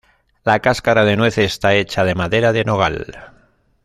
La 0.43 0.57
cáscara 0.61 1.05
de 1.05 1.15
nuez 1.15 1.37
esta 1.37 1.75
hecha 1.75 2.03
de 2.03 2.15
madera 2.15 2.53
de 2.53 2.65
nogal. 2.65 3.05